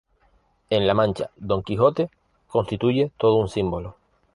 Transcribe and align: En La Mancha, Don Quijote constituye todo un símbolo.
En 0.71 0.87
La 0.87 0.95
Mancha, 0.95 1.29
Don 1.37 1.61
Quijote 1.61 2.09
constituye 2.47 3.11
todo 3.19 3.35
un 3.35 3.47
símbolo. 3.49 3.97